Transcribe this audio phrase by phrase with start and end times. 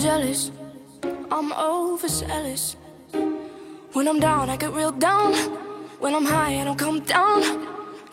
[0.00, 0.50] jealous.
[1.30, 2.76] I'm overzealous.
[3.92, 5.34] When I'm down, I get real down.
[6.00, 7.42] When I'm high, I don't come down.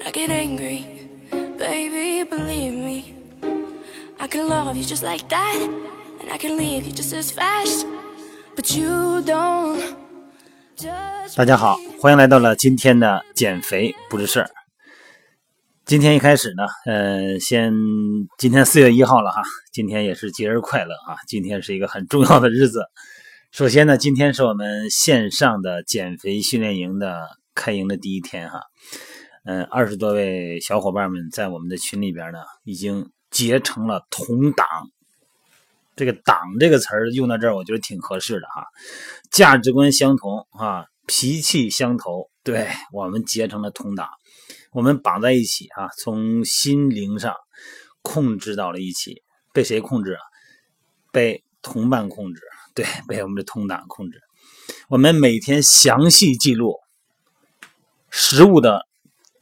[0.06, 0.86] I get angry,
[1.58, 3.16] baby, believe me.
[4.20, 5.56] I can love you just like that,
[6.22, 7.86] and I can leave you just as fast.
[8.56, 9.96] But you don't.
[10.76, 14.57] judge 大家好，欢迎来到了今天的减肥不是事儿。
[15.89, 17.73] 今天一开始呢，呃，先
[18.37, 19.41] 今天四月一号了哈，
[19.73, 21.17] 今天也是节日快乐啊！
[21.27, 22.85] 今天是一个很重要的日子。
[23.53, 28.61] 首先呢，今天是我们线上的减肥训练营的开营的第一天哈。
[29.47, 34.67] 嗯、二十多位小伙伴们在我们的群里边呢，已经结成了同党。
[35.97, 38.67] 这个“党”这个词儿用到这儿，我觉得挺合适的哈。
[39.31, 44.07] 价值观相同啊，脾气相投，对我们结成了同党，
[44.73, 47.35] 我们绑在一起啊，从心灵上
[48.03, 49.23] 控制到了一起。
[49.51, 50.21] 被谁控制啊？
[51.11, 52.43] 被同伴控制，
[52.75, 54.21] 对，被我们的同党控制。
[54.89, 56.77] 我们每天详细记录
[58.11, 58.87] 食物的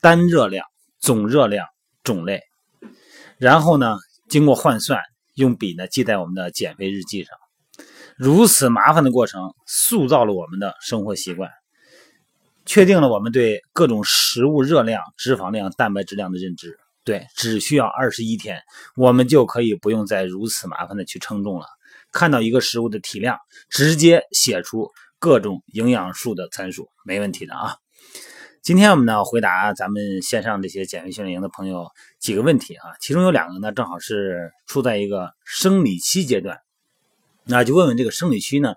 [0.00, 0.64] 单热量、
[1.00, 1.66] 总热量、
[2.02, 2.40] 种类，
[3.36, 5.02] 然后呢，经过换算，
[5.34, 7.36] 用笔呢记在我们的减肥日记上。
[8.16, 11.50] 如此麻烦的过程，塑造了我们的生活习惯，
[12.66, 16.78] 确定了我们对各种食物热量、脂肪量、蛋白质量的认知。
[17.04, 18.60] 对，只需要二十一天，
[18.96, 21.66] 我们就可以不用再如此麻烦的去称重了。
[22.12, 23.38] 看到一个食物的体量，
[23.70, 27.76] 直接写出各种营养素的参数，没问题的啊。
[28.60, 31.86] 今天我们呢回答咱们线上这些减肥训练营的朋友
[32.18, 36.58] 几个问题啊，其中有两个呢正好是处在一个生理期阶段，
[37.44, 38.74] 那就问问这个生理期呢，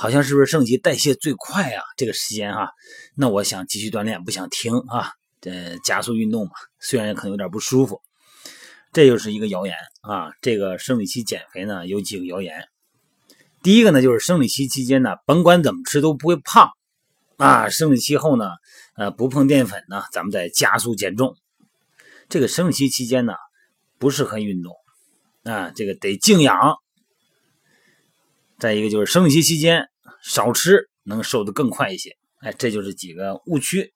[0.00, 1.82] 好像是不是生理期代谢最快啊？
[1.98, 2.70] 这个时间哈、
[3.14, 8.00] 那我想继续锻炼，不想停啊，这，加速运动嘛，虽然可能有点不舒服，
[8.94, 10.32] 这就是一个谣言啊。
[10.40, 12.66] 这个生理期减肥呢有几个谣言，
[13.62, 16.70] 第一个呢就是生理期期间呢，甭管怎么吃都不会胖
[17.36, 18.52] 啊，生理期后呢，
[18.96, 21.36] 呃，不碰淀粉呢，咱们再加速减重。
[22.30, 23.34] 这个生理期期间呢，
[23.98, 24.74] 不适合运动
[25.42, 26.78] 啊，这个得静养。
[28.58, 29.89] 再一个就是生理期期间
[30.22, 32.16] 少吃，能瘦得更快一些。
[32.40, 33.92] 哎，这就是几个误区。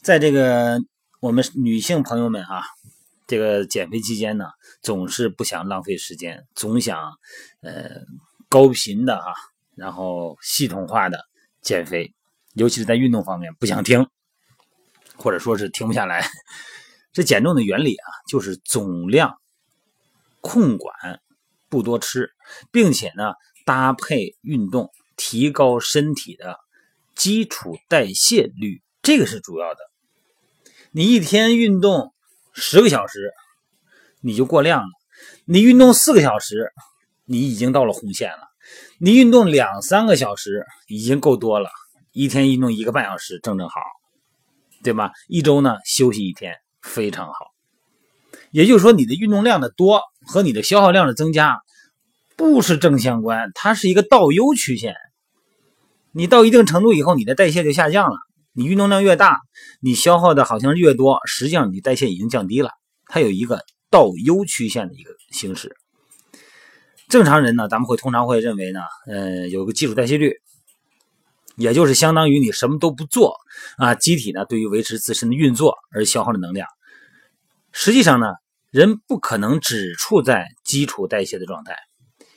[0.00, 0.80] 在这个
[1.20, 2.62] 我们女性朋友们啊，
[3.26, 4.46] 这个减肥期间呢，
[4.82, 7.12] 总是不想浪费时间，总想
[7.62, 8.02] 呃
[8.48, 9.34] 高频的哈、
[9.74, 11.24] 然后系统化的
[11.60, 12.14] 减肥，
[12.54, 14.06] 尤其是在运动方面不想停，
[15.16, 16.28] 或者说是停不下来。
[17.12, 19.40] 这减重的原理啊，就是总量
[20.40, 20.94] 控管，
[21.68, 22.30] 不多吃，
[22.70, 23.32] 并且呢
[23.64, 26.58] 搭配运动，提高身体的
[27.14, 29.78] 基础代谢率，这个是主要的。
[30.92, 32.14] 你一天运动
[32.52, 33.32] 十个小时，
[34.20, 34.88] 你就过量了；
[35.44, 36.72] 你运动四个小时，
[37.24, 38.44] 你已经到了红线了；
[38.98, 41.70] 你运动两三个小时，已经够多了。
[42.12, 43.80] 一天运动一个半小时，正正好，
[44.82, 45.12] 对吧？
[45.28, 47.34] 一周呢休息一天，非常好。
[48.52, 51.60] 也就是说，你的运动量的多和你的消耗量的增加
[52.36, 54.94] 不是正相关，它是一个倒 U 曲线。
[56.16, 58.16] 你到一定程度以后，你的代谢就下降了。
[58.54, 59.38] 你运动量越大，
[59.82, 62.70] 你消耗的好像越多，实际上你代谢已经降低了。
[63.04, 63.60] 它有一个
[63.90, 65.76] 倒 U 曲线的一个形式。
[67.06, 70.32] 正常人呢，咱们会通常会认为呢，呃，有个基础代谢率，
[71.54, 73.36] 也就是相当于你什么都不做
[73.76, 76.66] 啊，机体呢对于维持自身的运作而消耗的能量。
[77.72, 78.28] 实际上呢，
[78.70, 81.76] 人不可能只处在基础代谢的状态，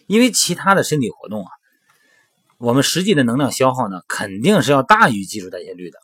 [0.05, 1.49] 因为其他的身体活动啊，
[2.59, 5.97] 我们实际的能量消耗呢，肯定是要大于基础代谢率的。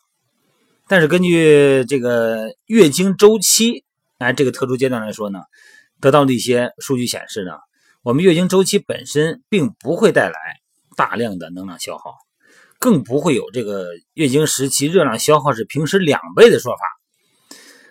[0.87, 3.83] 但是根据这个月经周期，
[4.19, 5.41] 哎，这个特殊阶段来说呢，
[5.99, 7.51] 得到的一些数据显示呢，
[8.03, 10.35] 我们月经周期本身并不会带来
[10.95, 12.13] 大量的能量消耗，
[12.79, 16.79] 更不会有这个月经时期热量消耗是平时两倍的说法。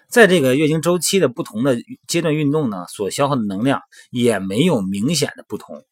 [0.08, 1.76] 在这个月经周期的不同的
[2.06, 5.84] 阶段运动呢，所消耗的能量也没有明显的不同。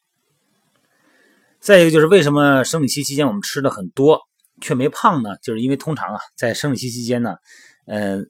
[1.62, 4.18] 再一个就是为什么生理期期间我们吃的很多
[4.60, 5.36] 却没胖呢？
[5.44, 7.36] 就是因为通常啊，在生理期期间呢，
[7.86, 8.28] 嗯、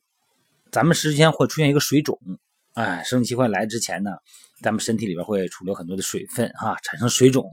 [0.70, 2.20] 咱们时间会出现一个水肿，
[2.74, 4.10] 哎，生理期快来之前呢，
[4.60, 7.46] 咱们身体里边会储留很多的水分啊，产生水肿。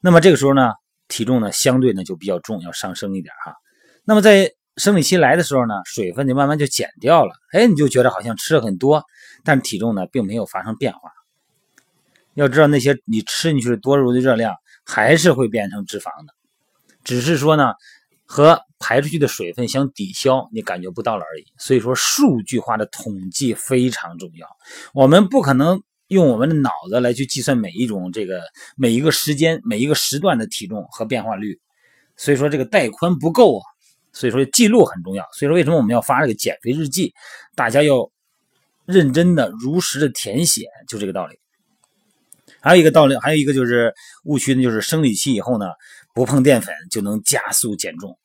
[0.00, 0.72] 那么这个时候呢，
[1.06, 3.54] 体重呢相对呢就比较重，要上升一点哈。
[4.04, 9.04] 那么在生理期来的时候呢，水分就慢慢就减掉了，哎，你就觉得好像吃了很多，
[9.44, 11.12] 但体重呢并没有发生变化。
[12.34, 14.54] 要知道那些你吃进去的多肉的热量
[14.90, 16.32] 还是会变成脂肪的，
[17.04, 17.74] 只是说呢
[18.24, 21.44] 和排出去的水分相抵消，你感觉不到了而已。
[21.58, 24.48] 所以说数据化的统计非常重要，
[24.94, 28.40] 我们不可能用我们的脑子来去计算每一种这个
[28.76, 31.60] 每一个时间每一个时段的体重和变化率，
[32.16, 33.62] 所以说这个带宽不够啊，
[34.12, 35.22] 所以说记录很重要。
[35.34, 37.12] 所以说为什么我们要发这个减肥日记？
[37.54, 38.10] 大家要
[38.86, 41.38] 认真的、如实的填写，就这个道理。
[42.60, 43.94] 还有一个道理，还有一个就是
[44.24, 45.66] 误区呢，就是生理期以后呢，
[46.14, 48.18] 不碰淀粉就能加速减重。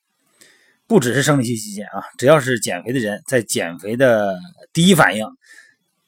[0.87, 4.37] 不只是生理期期间啊，只要是减肥的人，在减肥的
[4.71, 5.25] 第一反应。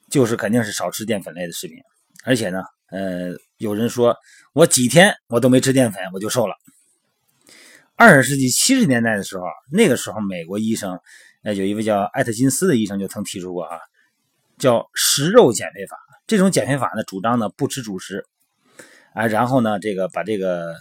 [0.07, 1.77] 就是肯定是少吃淀粉类的食品，
[2.23, 2.61] 而且呢，
[2.91, 4.15] 呃，有人说
[4.53, 6.55] 我几天我都没吃淀粉，我就瘦了。
[7.95, 10.99] 二十世纪七十年代的时候，那个时候美国医生，
[11.43, 13.77] 呃，有一位叫艾特金斯的医生就曾提出过啊，
[14.57, 15.97] 叫食肉减肥法。
[16.27, 18.25] 这种减肥法呢，主张呢不吃主食，
[19.13, 20.75] 啊，然后呢，这个把这个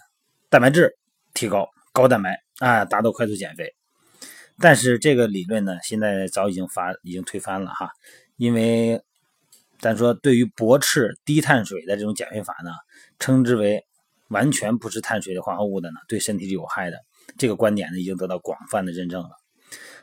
[0.51, 0.97] 蛋白质
[1.35, 3.75] 提高，高蛋白啊，达到快速减肥。
[4.59, 7.91] 但是这个理论呢，现在早已经发已经推翻了哈，
[8.37, 9.03] 因为。
[9.81, 12.71] 咱说，对于驳斥低碳水的这种减肥法呢，
[13.19, 13.85] 称之为
[14.29, 16.97] 完全不吃碳水的化合物的呢，对身体是有害的。
[17.37, 19.29] 这个观点呢，已经得到广泛的认证了。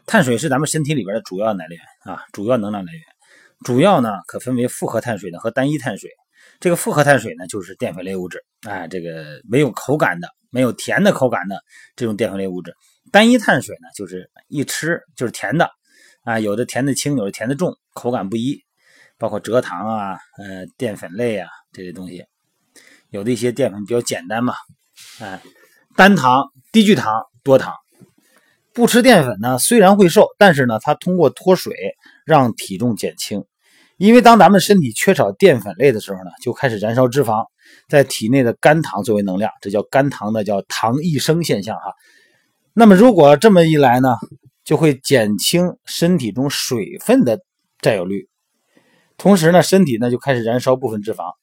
[0.06, 1.80] 碳水是咱们身体里边的主要来源
[2.14, 3.02] 啊，主要能量来源。
[3.64, 6.10] 主要呢，可分为复合碳水呢和单一碳水。
[6.60, 11.62] 这个复合碳水呢，就是淀粉类物质，哎，这个没有口感的、没有甜的口感的
[11.96, 12.74] 这种淀粉类物质。
[13.12, 15.70] 单一碳水呢，就是一吃就是甜的，
[16.24, 18.60] 啊，有的甜的轻，有的甜的重，口感不一。
[19.18, 22.26] 包括蔗糖啊，呃，淀粉类啊这些东西，
[23.12, 24.56] 有的一些淀粉比较简单嘛，
[25.20, 25.40] 哎，
[25.96, 27.76] 单糖、低聚糖、多糖。
[28.74, 31.76] 不吃淀粉呢，虽然会瘦，但是呢，它通过脱水
[32.26, 33.46] 让体重减轻。
[34.02, 37.46] 因为当咱们身体缺少淀粉类的时候呢，就开始燃烧脂肪，
[37.88, 41.94] 在体内的肝糖作为能量，这叫肝糖的叫糖异生现象哈。
[42.74, 44.16] 那么如果这么一来呢，
[44.66, 47.42] 就会减轻身体中水分的
[47.80, 48.28] 占有率。
[49.20, 51.34] 同时呢，身体呢就开始燃烧部分脂肪，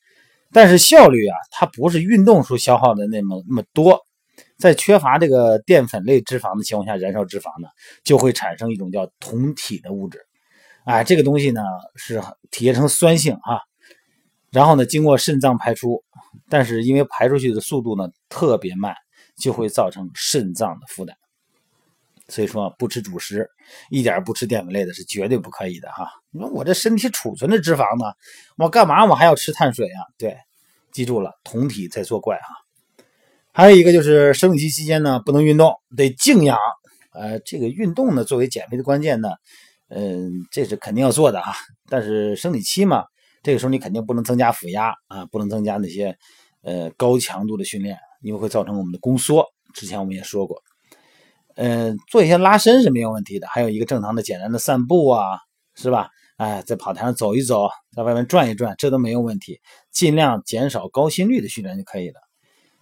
[0.52, 4.00] 但是效率啊，它不是运动时消耗的那么那么多。
[4.58, 7.69] 在缺乏这个淀粉类脂肪的情况下，燃烧脂肪呢，
[8.02, 10.19] 就会产生一种叫酮体的物质。
[10.88, 11.61] 哎，这个东西呢
[11.96, 12.19] 是
[12.50, 13.61] 体现成酸性啊，
[14.50, 16.02] 然后呢经过肾脏排出，
[16.49, 18.94] 但是因为排出去的速度呢特别慢，
[19.37, 21.14] 就会造成肾脏的负担。
[22.29, 23.46] 所以说不吃主食，
[23.90, 26.08] 一点不吃淀粉类的是绝对不可以的哈。
[26.31, 28.14] 你说我这身体储存的脂肪呢，
[28.56, 30.00] 我干嘛我还要吃碳水啊？
[30.17, 30.38] 对，
[30.90, 33.05] 记住了，酮体在作怪哈。
[33.52, 36.56] 还有一个就是生理期期间呢，不能运动，得静养。
[37.12, 39.31] 呃，这个运动呢，作为减肥的关键呢，
[39.88, 41.52] 嗯，这是肯定要做的啊。
[41.88, 43.05] 但是生理期嘛，
[43.43, 46.17] 这个时候你肯定不能增加腹压啊，不能增加那些
[46.62, 49.46] 呃高强度的训练，因为会造成我们的宫缩。
[49.75, 50.62] 之前我们也说过。
[51.56, 55.38] 嗯，做一些拉伸是没有问题的，还有一个正常的简单的散步啊，
[55.75, 56.08] 是吧？
[56.37, 59.58] 哎，在跑台上走一走，在外面转一转，这都没有问题。
[59.90, 62.20] 尽量减少高心率的训练就可以了。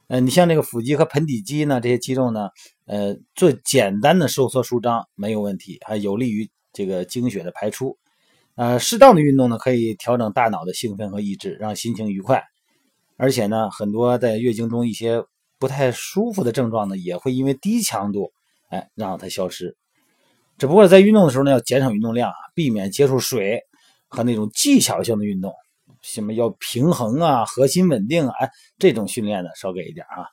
[0.08, 2.50] 嗯，你像这个腹肌和盆底肌呢，这些肌肉呢，
[2.84, 7.96] 呃，做简单的收缩舒张没有问题，还有利于这个精血的排出。
[8.54, 12.44] 呃，适当的运动呢，可以调整大脑的兴奋和抑制，让心情愉快。
[13.16, 15.24] 而且呢，很多在月经中一些
[15.58, 18.30] 不太舒服的症状呢，也会因为低强度。
[18.68, 19.76] 哎，让它消失。
[20.58, 23.60] 只不过在运动的时候呢，要减少运动量啊，避免接触水
[24.08, 25.54] 和那种技巧性的运动，
[26.02, 30.26] 什么要平衡啊、核心稳定啊，哎，这种训练呢少给一点啊。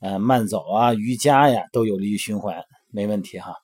[0.00, 3.54] 呃，慢走啊、瑜伽呀，都有利于循环，没问题哈。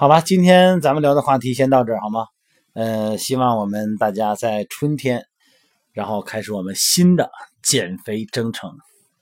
[0.00, 2.24] 好吧，今天咱们聊的话题先到这儿好吗？
[2.72, 5.26] 呃，希望我们大家在春天，
[5.92, 7.30] 然后开始我们新的
[7.62, 8.70] 减肥征程。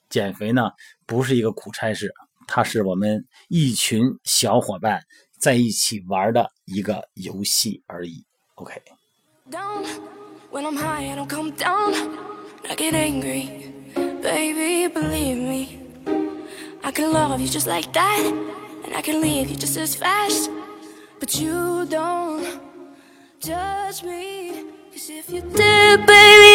[0.08, 0.70] 减肥呢，
[1.04, 2.12] 不是一个苦差事。
[2.46, 5.02] 它是我们一群小伙伴
[5.40, 8.24] 在一起玩的一个游戏而已。
[8.54, 8.80] OK。
[10.52, 11.92] When I'm high, I don't come down.
[12.68, 13.72] I get angry,
[14.22, 15.80] baby, believe me.
[16.82, 18.32] I can love you just like that,
[18.84, 20.56] and I can leave you just as fast.
[21.20, 22.60] But you don't
[23.40, 26.47] judge me, cause if you did, baby.